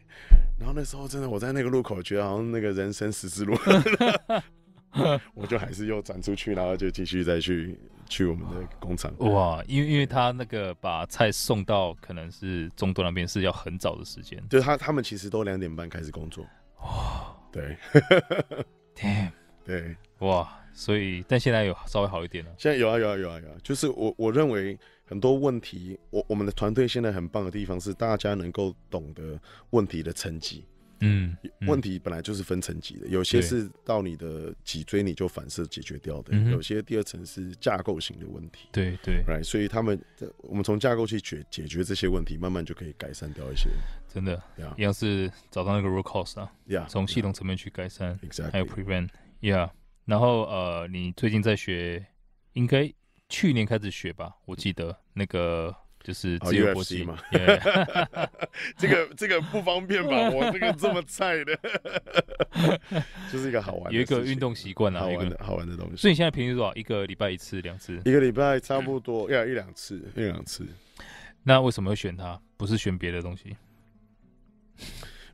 [0.60, 3.58] 然后那时候真的我在那个路口，觉得好像那个人生十字路，
[5.34, 7.80] 我就还是又转出去，然后就继续再去。
[8.12, 16.43] 去我们的工厂哇，因为因为他那个把菜送到可能是中东那边是要很早的时间，就是他他们其实都两点半开始工作
[16.82, 17.78] 哇，对
[18.95, 19.30] ，damn，
[19.63, 29.38] 对，哇，所以但现在有稍微好一点了，现在有啊有啊有啊有啊，就是我我认为很多问题，我我们的团队现在很棒的地方是大家能够懂得
[29.72, 30.63] 问题的层级。
[31.02, 38.68] 嗯，问题本来就是分层级的，有些是到你的脊椎你就反射解决掉的，有些第二层是架构型的问题。
[38.72, 39.98] 对对，right，所以他们
[40.39, 43.70] 我们从架构去解解决这些问题，慢慢就可以改善掉一些。
[44.13, 44.42] 真的，
[44.78, 46.52] 一样是找到那个 root cause 啊，
[46.89, 48.20] 从系统层面去改善，
[48.52, 49.70] 还有 prevent，yeah。
[50.10, 52.04] 然后呃，你最近在学，
[52.54, 52.91] 应该
[53.30, 54.36] 去年开始学吧？
[54.45, 57.15] 我记得那个就是自由搏击嘛。
[58.76, 60.32] 这个这个不方便吧？
[60.32, 61.56] 我这个这么菜的，
[63.32, 65.95] 就是一个好玩的，有一个运动习惯啊，好玩的好玩的东西。
[65.95, 66.74] 所以你现在平均多少？
[66.74, 68.02] 一个礼拜一次、两次？
[68.04, 70.65] 一个礼拜差不多要一两次，一两次。
[71.43, 72.41] 那为什么会选它？
[72.58, 73.56] 不是选别的东西？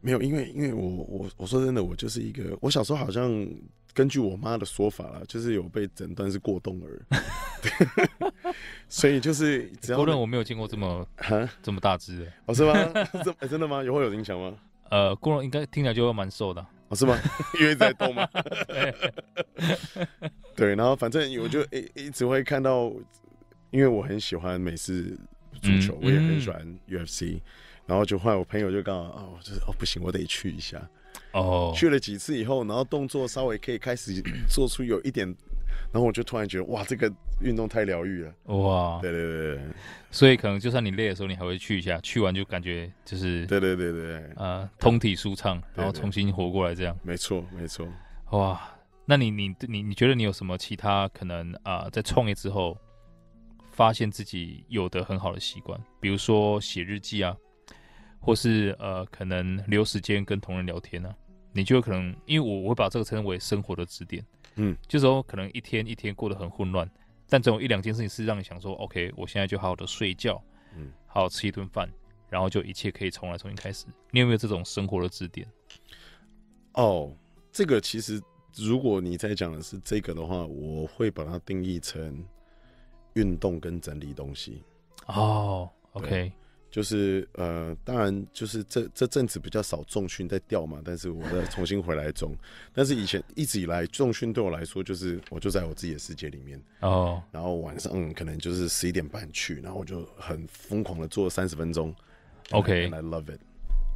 [0.02, 3.32] 没有，因为因为我我我说真的，我就是一个，我小时候好像
[3.96, 7.02] 根据我妈的说法啦，就是有被诊断是过动儿，
[8.90, 11.08] 所以就是只要过动我没有见过这么
[11.64, 12.74] 这么大只的，哦是吗？
[13.24, 13.82] 这、欸、真的吗？
[13.82, 14.54] 有会有影响吗？
[14.90, 17.18] 呃，过动应该听起来就会蛮瘦的，哦是吗？
[17.60, 18.28] 因为在动吗？
[20.58, 22.92] 对，然后反正我就一一直会看到，
[23.72, 25.18] 因为我很喜欢美式
[25.62, 27.40] 足球，嗯、我也很喜欢 UFC。
[27.88, 30.82] 然后就后来我朋友就刚好哦，就是哦不行，我得去一下。
[31.36, 35.28] 哦，去了几次以后，然后动作稍微可以开始做出有一点，
[35.92, 38.34] 然后我就突然觉得哇，这个运动太疗愈了。
[38.56, 39.62] 哇，对对对对，
[40.12, 46.98] 所以可能就算你累的时候，你还会去一下，去完就感觉就是对对对对，呃，通体舒畅，然后重新活过来这样。
[47.04, 47.86] 没错没错。
[48.32, 48.62] 哇，
[49.06, 52.78] 那你你你你觉得你有什么其他可能啊、呃，在创业之后
[53.72, 57.36] 发现自己有的很好的习惯，比如说写日记啊？
[58.22, 61.16] 或是呃，可能留时间跟同仁聊天呢、啊，
[61.56, 64.22] 你就可能，因为我我会把这个称为生活的支点，
[64.56, 66.90] 嗯，就是说可能一天一天过得很混乱，
[67.30, 70.44] 但总有一两件事情是让你想说，OK，我现在就好好的睡觉，
[70.76, 71.90] 嗯，好好吃一顿饭，
[72.30, 73.86] 然后就一切可以重来重新开始。
[74.12, 75.48] 你有没有这种生活的支点？
[76.74, 77.16] 哦，
[77.54, 78.22] 这个其实
[78.58, 82.22] 如果你在讲的是这个的话，我会把它定义成
[83.14, 84.62] 运动跟整理东西。
[85.06, 86.34] 哦，OK。
[86.76, 92.36] 就是呃，当然就是这这阵子比较少重训在掉嘛，但是我再重新回来中。
[92.76, 97.24] 但是以前一直以来重训对我来说，就是我就在我自己的世界里面哦。
[97.32, 101.96] 然后晚上、嗯、可能就是十一点半去，然后我就很疯狂的做三十分钟。
[102.52, 103.40] OK，I love it。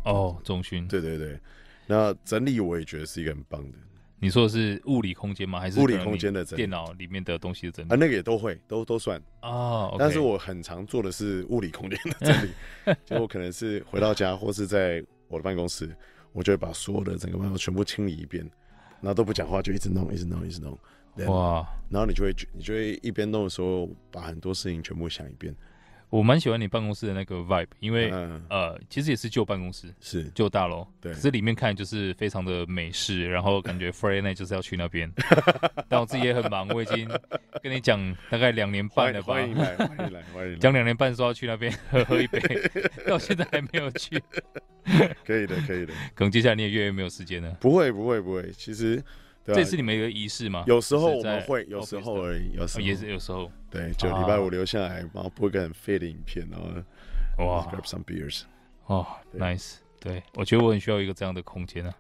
[0.06, 1.38] 哦，重训，对对对。
[1.86, 3.78] 那整理我也觉得是一个很棒的。
[4.20, 5.60] 你说的是物理空间吗？
[5.60, 6.62] 还是物理空间的整理？
[6.62, 9.86] 电脑里面的东西的整理啊，那个也都会，都都算啊。
[9.86, 9.98] Oh, okay.
[10.00, 12.52] 但是我很常做的是物理空间的整理，
[13.06, 15.96] 就我可能是回到家或是在我的办公室，
[16.34, 18.44] 我就会把所有的整个办公室全部清理一遍，
[19.02, 20.78] 然后都不讲话，就一直弄，一直弄，一直弄。
[21.28, 21.68] 哇！
[21.90, 25.54] 然后你就会，你就会一边弄的时候，把很多事情全部想一遍。
[26.10, 31.14] 我蛮喜欢你办公室的那个 vibe，因为、嗯、呃，其实也是旧办公室，是旧大楼，对。
[31.14, 35.12] 可是里面看就是非常的美式，然后感觉 Friday night 就是要去那边。
[35.88, 37.08] 但我自己也很忙，我已经
[37.62, 38.00] 跟你讲
[38.32, 39.36] 大概两年半了吧。
[39.36, 40.58] 欢迎来，欢迎来，欢迎来。
[40.58, 42.40] 讲两年半说要去那边喝喝一杯，
[43.06, 44.20] 到现在还没有去。
[45.24, 45.94] 可以的，可以的。
[46.16, 47.52] 可能接下来你也越来越没有时间了。
[47.60, 48.52] 不会，不会，不会。
[48.54, 49.04] 其实。
[49.54, 50.64] 这是你们一个仪式吗？
[50.68, 53.52] 有时候我们会，有时候而已，有时候也是有时候。
[53.70, 58.44] 对，就礼拜五留下来，然后播一个很废的影片，然后哇，grab some beers。
[58.86, 59.06] 哦
[59.38, 59.76] ，nice。
[60.00, 61.94] 对，我觉得我很需要一个这样的空间啊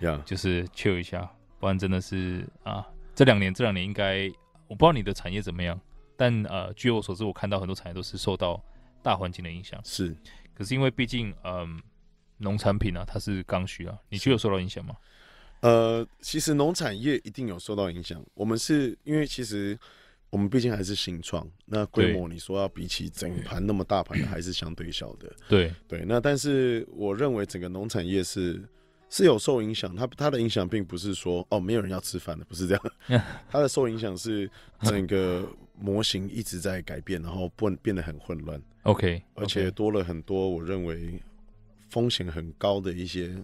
[0.00, 4.30] ，，yeah，，就是 chill 一下，不然真的是啊，这两年这两年应该，
[4.68, 5.80] 我不知道你的产业怎么样，
[6.16, 8.62] 但呃，据我所知，我看到很多产业都是受到
[9.02, 9.80] 大环境的影响。
[9.82, 10.14] 是，
[10.54, 11.82] 可是因为毕竟嗯，
[12.36, 14.94] 农产品啊，它是刚需啊，你觉得有受到影响吗？
[15.60, 18.24] 呃，其实农产业一定有受到影响。
[18.34, 19.76] 我们是因为其实
[20.30, 25.32] 我们毕竟还是新创，那规模你说要比起整盘那么大盘的，还是相对小的。
[25.48, 28.62] 对对，那但是我认为整个农产业是
[29.08, 29.94] 是有受影响。
[29.96, 33.22] 它它的影响并不是说哦没有人要吃饭的，不是这样。
[33.48, 34.48] 它的受影响是
[34.82, 38.60] 整个模型一直在改变，然后变变得很混乱。
[38.82, 41.20] OK，而且多了很多我认为
[41.88, 43.34] 风险很高的一些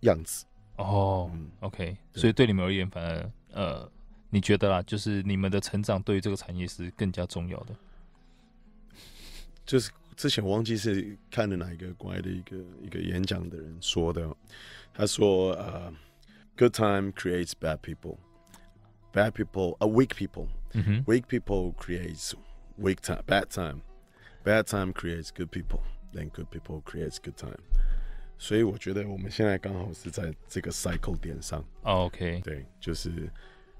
[0.00, 0.44] 样子。
[0.78, 3.90] 哦、oh，OK，所以对你们而言，反而呃，
[4.30, 7.74] 你觉得啦，就是你们的成长对于这个产业是更加重要的。
[9.66, 14.34] 就是之前我忘记是看了哪一个国外的一个一个演讲的人说的，
[14.94, 15.92] 他说呃、
[16.56, 21.22] uh,，Good time creates bad people，bad people a weak people，weak、mm -hmm.
[21.22, 22.34] people creates
[22.78, 27.58] weak time，bad time，bad time creates good people，then good people creates good time。
[28.38, 31.62] 所以我觉得我们现在刚好是在这个 cycle 点上。
[31.82, 33.28] Oh, OK，对，就是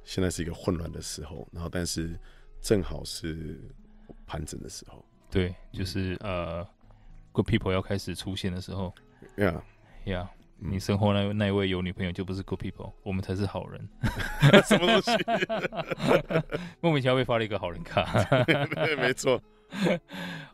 [0.02, 2.18] 现在是一个混乱的时候，然后但是
[2.60, 3.60] 正好是
[4.26, 5.04] 盘整的时候。
[5.30, 6.64] 对，就是呃、
[7.32, 8.92] uh,，good people 要开始出现的时候。
[9.36, 10.26] Yeah，Yeah，、
[10.58, 13.88] 嗯、你身后那那一位有女朋友就不是 good people，我们才是好人。
[14.66, 15.12] 什么东西？
[16.80, 18.24] 莫名其妙被发了一个好人卡。
[18.44, 19.40] 对，没错。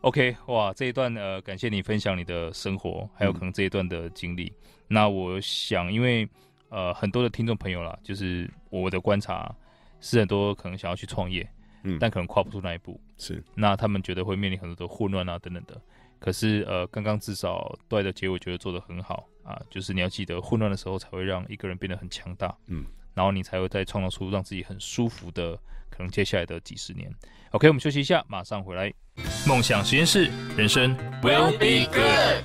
[0.01, 4.45] OK，哇，这一段呃，感谢你分享你的生活，还有可能这一段的经历。
[4.45, 6.27] 嗯、那我想，因为
[6.69, 9.53] 呃，很多的听众朋友啦，就是我的观察
[10.01, 11.47] 是很多可能想要去创业，
[11.83, 12.99] 嗯，但可能跨不出那一步。
[13.17, 15.79] 是，那他们觉得会面临很多的混乱啊等等的。
[16.19, 22.55] 可是呃，刚刚至少对的结尾觉得做的很好啊，就是你要记得，混乱的时候才会让一个人变得很强大。
[22.67, 25.57] 嗯，然后你才会再创造出让自己很舒服的
[25.95, 27.09] 可能接下来的几十年。
[27.51, 28.93] OK，我们休息一下，马上回来。
[29.47, 32.43] 梦想实验室，人生 will be good。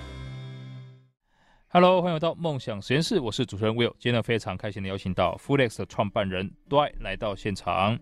[1.66, 3.92] Hello，欢迎回到梦想实验室，我是主持人 Will。
[3.98, 7.98] 今天呢，非常开心的邀请到 FoodX 的创办人 Dwight 来到现场。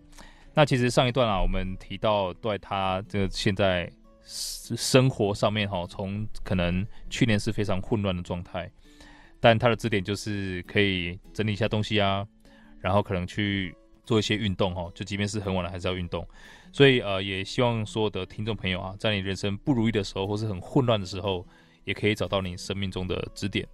[0.53, 3.91] 那其实上一段啊，我们提到 Dwight 他这个现在
[4.23, 8.71] 生活上面哈，从可能去年是非常混乱的状态，
[9.39, 12.23] 但他的支点就是可以整理一下东西啊，
[12.79, 13.75] 然后可能去
[14.09, 16.27] 做一些运动哈，就即便是很晚了还是要运动。
[16.73, 21.45] 所以呃，也希望所有的听众朋友啊，在你人生不如意的时候，或是很混乱的时候，
[21.83, 23.67] 也可以找到你生命中的支点。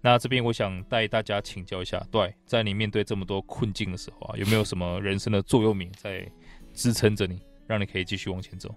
[0.00, 6.26] 那这边我想带大家请教一下，对，在你面对这么多困境的时候啊，有没有什么人生的座右铭在
[6.72, 8.74] 支撑着你，让你可以继续往前走？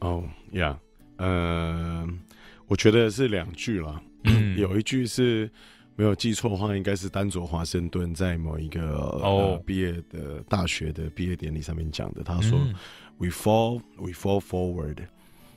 [0.00, 0.22] 哦
[0.52, 0.78] 呀，
[1.16, 2.06] 呃，
[2.66, 3.98] 我觉得是两句啦。
[4.24, 5.50] 嗯， 有一句是
[5.96, 12.22] 没有记错的话，应该是丹佐华盛顿在某一个哦毕业的大学的毕业典礼上面讲的。
[12.22, 12.74] 他说、嗯、
[13.18, 14.98] ：“We fall, we fall forward。”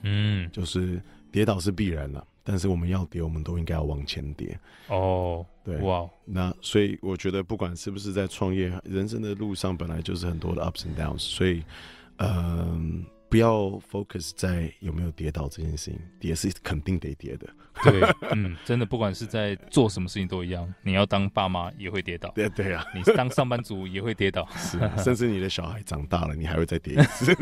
[0.03, 2.25] 嗯，就是跌倒是必然了。
[2.43, 4.57] 但是我们要跌，我们都应该要往前跌。
[4.87, 11.63] 哦，对，哇，那所以我觉得，不管是不是在创业，人生的路上本来就是很多的 ups and downs，所以，
[12.17, 13.16] 嗯、呃。
[13.29, 17.47] 不要 focus 在有没有跌倒这件事情，跌是肯定得跌的。
[17.83, 18.01] 对，
[18.31, 20.73] 嗯，真的，不管是在做什么事情都一样。
[20.81, 27.35] 你要当爸妈也会跌倒，对对啊，你当上班族也会跌倒， 是，甚至你的小孩长大了，你还会再跌一次。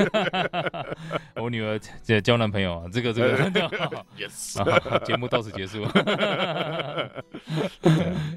[1.36, 3.50] 我女儿在交男朋友啊，这个这个
[4.18, 5.86] ，yes，节目到此结束。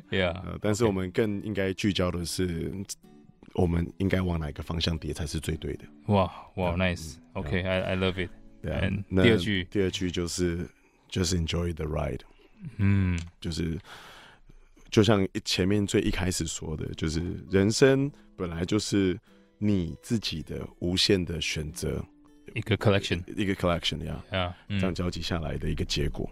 [0.09, 2.73] 对啊，但是我们更应该聚焦的是。
[3.59, 5.85] 我们应该往哪个方向跌才是最对的？
[6.07, 8.31] 哇哇，nice，OK，I I love it。
[8.63, 10.65] 对啊，第二句，第二句就是
[11.09, 12.21] 就是 enjoy the ride。
[12.77, 13.77] 嗯，就是
[14.91, 19.19] 就像前面最一开始说的，就是人生本来就是
[19.59, 22.01] 你自己的无限的选择，
[22.55, 26.31] 一个 collection，一个 collection 呀，啊，这样交集下来的一个结果。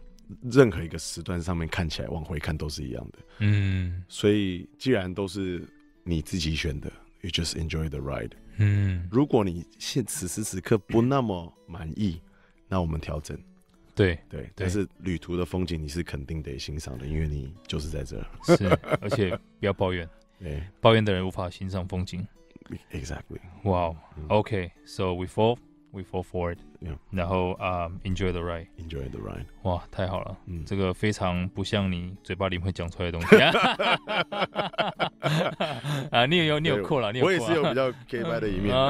[0.51, 3.19] 任何一个时段上面看起来往回看都是一样的。
[3.41, 5.65] 嗯，所以既然都是
[6.05, 6.93] 你自己选的。
[7.27, 8.31] You just enjoy the ride。
[8.59, 12.21] 嗯，如果你现此时此刻不那么满意，
[12.69, 13.37] 那我们调整。
[13.97, 18.27] 对对，但是旅途的风景你是肯定得欣赏的，因为你就是在这儿。
[18.45, 18.69] 是，
[19.01, 20.09] 而且不要抱怨。
[20.39, 22.25] 对，抱怨的人无法欣赏风景。
[22.93, 23.41] Exactly。
[23.65, 23.97] Wow。
[24.29, 24.71] Okay.
[24.85, 25.59] So we fall.
[25.93, 26.59] We fall forward，
[27.11, 33.37] 然后啊，enjoy the ride，enjoy the ride，哇，太好了，嗯，这个非常不像你嘴巴里会讲出来的东西。
[36.11, 38.77] 啊，你也有，你有扣了，你有，我也是有比较 gay 白的一面。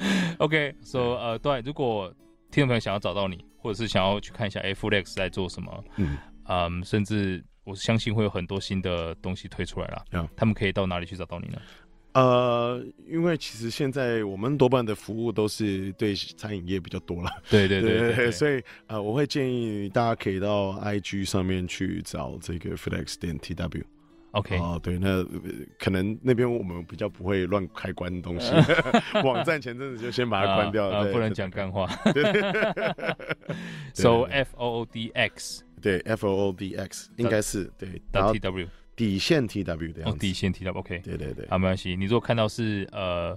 [0.38, 2.08] OK，so 呃，对，如果
[2.52, 5.84] 听众朋友想要找到你，或者是想要去看一下 F Lex 在做什么，
[6.46, 10.04] 嗯，甚至我相信会有很多新的东西推出来了，
[10.36, 11.60] 他们可以到哪里去找到你呢？
[12.12, 23.82] 呃，因为其实现在我们多半的服务都是对餐饮业比较多了，对对对，对，对，所以呃，我会建议大家可以到 IG 上面去找这个 flex 点 TW。
[24.32, 25.24] OK，哦，对，那
[25.76, 28.52] 可能那边我们比较不会乱开关东西，
[29.24, 31.88] 网站前阵子就先把它关掉了，不能讲干话。
[33.92, 38.68] So F O O D X，对，F O O D X 应该是对，TW。
[39.00, 41.96] 底线 T W 的样子，哦，底线 T W，OK，对对对，好，没关系。
[41.96, 43.34] 你如果看到是呃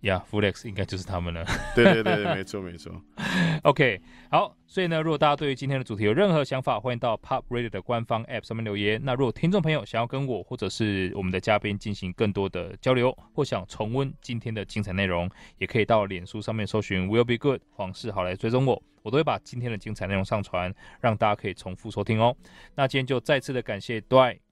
[0.00, 1.46] 呀，Flex 应该就是他们了。
[1.72, 2.92] 对对对，没错没错。
[3.62, 9.00] OK，好，所以呢，如果大家对于今天的主题有任何想法，欢迎到 Pop Radio 的官方 App 上面留言。
[9.04, 22.36] 那如果听众朋友想要跟我或者是我们的嘉宾进行更多的交流，或想重温今天的精彩内容，也可以到脸书上面搜寻 Will Be Good 黄世豪来追踪我，我都会把今天的精彩内容上传，让大家可以重复收听哦。
[22.74, 24.43] 那今天就再次的感谢 Dwight。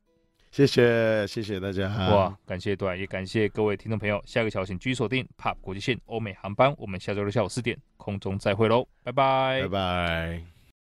[0.52, 2.38] 谢谢谢谢大家哇！
[2.46, 4.22] 感谢段，也感谢各位听众朋友。
[4.26, 6.74] 下个桥请继续锁定 POP 国际线欧美航班。
[6.76, 10.51] 我们下周六下午四点空中再会喽，拜拜拜拜。